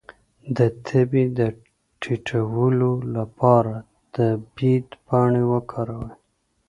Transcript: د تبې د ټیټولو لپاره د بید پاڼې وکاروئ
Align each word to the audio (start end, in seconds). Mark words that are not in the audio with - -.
د 0.57 0.59
تبې 0.85 1.25
د 1.39 1.41
ټیټولو 2.01 2.89
لپاره 3.15 3.73
د 4.15 4.17
بید 4.55 4.87
پاڼې 5.05 5.43
وکاروئ 5.51 6.09